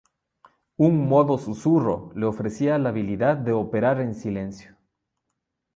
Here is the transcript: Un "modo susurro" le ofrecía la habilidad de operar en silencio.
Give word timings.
Un 0.85 0.93
"modo 1.09 1.37
susurro" 1.37 2.11
le 2.15 2.25
ofrecía 2.25 2.79
la 2.79 2.89
habilidad 2.89 3.37
de 3.37 3.51
operar 3.51 4.01
en 4.01 4.15
silencio. 4.15 4.75